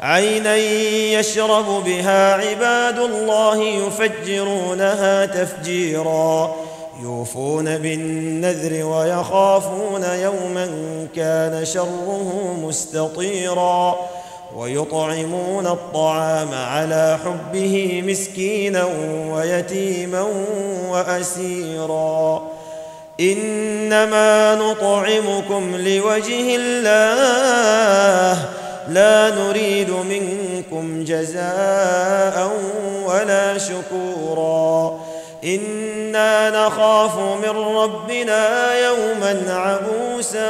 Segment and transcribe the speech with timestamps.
[0.00, 0.56] عينا
[1.18, 6.54] يشرب بها عباد الله يفجرونها تفجيرا
[7.02, 10.66] يوفون بالنذر ويخافون يوما
[11.16, 13.96] كان شره مستطيرا
[14.56, 18.88] ويطعمون الطعام على حبه مسكينا
[19.30, 20.26] ويتيما
[20.88, 22.42] وأسيرا.
[23.20, 28.59] إنما نطعمكم لوجه الله
[28.90, 32.50] لا نريد منكم جزاء
[33.06, 35.00] ولا شكورا.
[35.44, 40.48] إنا نخاف من ربنا يوما عبوسا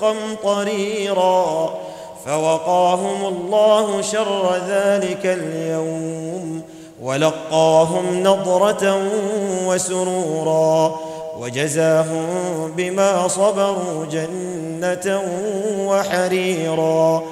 [0.00, 1.74] قمطريرا.
[2.26, 6.62] فوقاهم الله شر ذلك اليوم
[7.02, 9.02] ولقاهم نضرة
[9.66, 11.00] وسرورا.
[11.40, 12.26] وجزاهم
[12.76, 15.22] بما صبروا جنة
[15.78, 17.22] وحريرا.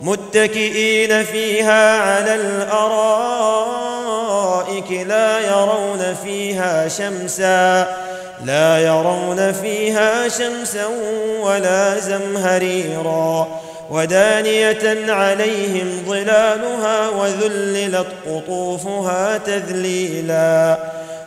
[0.00, 2.78] متكئين فيها على الأرائك
[4.92, 7.88] لا يرون فيها شمسا
[8.44, 10.86] لا يرون فيها شمسا
[11.42, 13.48] ولا زمهريرا.
[13.90, 20.78] ودانية عليهم ظلالها وذللت قطوفها تذليلا.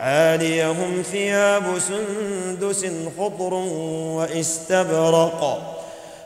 [0.00, 2.86] عاليهم ثياب سندس
[3.18, 3.54] خضر
[4.14, 5.58] واستبرق.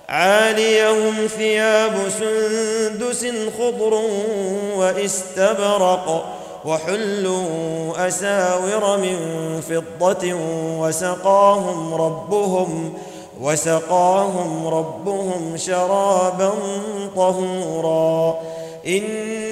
[0.09, 3.27] عاليهم ثياب سندس
[3.59, 3.95] خضر
[4.77, 6.25] واستبرق.
[6.65, 9.17] وحلوا أساور من
[9.61, 10.35] فضة
[10.81, 12.95] وسقاهم ربهم
[13.41, 16.53] وسقاهم ربهم شرابا
[17.17, 18.35] طهورا.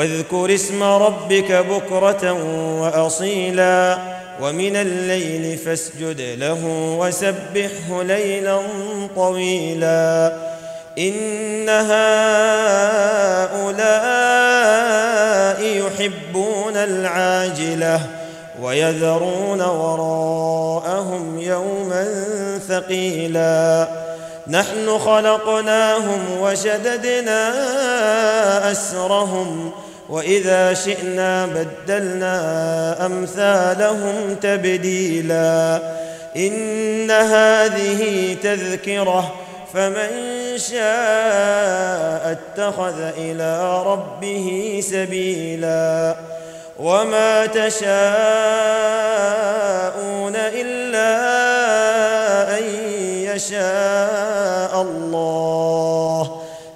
[0.00, 2.32] واذكر اسم ربك بكرة
[2.80, 3.98] وأصيلا
[4.42, 6.58] ومن الليل فاسجد له
[6.98, 8.60] وسبحه ليلا
[9.16, 10.32] طويلا
[10.98, 12.00] إن هؤلاء
[15.62, 18.00] يحبون العاجلة
[18.62, 22.08] ويذرون وراءهم يوما
[22.68, 23.88] ثقيلا
[24.46, 27.50] نحن خلقناهم وشددنا
[28.72, 29.72] أسرهم
[30.10, 35.80] وإذا شئنا بدلنا أمثالهم تبديلا.
[36.36, 39.34] إن هذه تذكرة
[39.74, 40.08] فمن
[40.56, 46.16] شاء اتخذ إلى ربه سبيلا.
[46.78, 47.90] وما تشاءون
[50.36, 51.10] إلا
[52.58, 52.64] أن
[53.34, 55.99] يشاء الله.